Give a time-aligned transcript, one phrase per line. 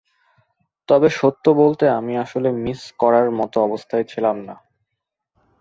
[0.89, 4.55] তবে সত্যি বলতে, আমি আসলে মিস করার মতো অবস্থায়ও ছিলাম না।